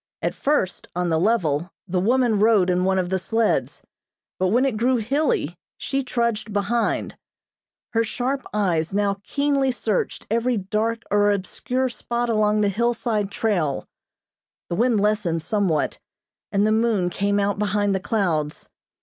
[0.23, 3.83] At first, on the level, the woman rode in one of the sleds,
[4.39, 7.15] but when it grew hilly, she trudged behind.
[7.93, 13.85] Her sharp eyes now keenly searched every dark or obscure spot along the hillside trail.
[14.69, 15.99] The wind lessened somewhat,
[16.51, 18.69] and the moon came out behind the clouds.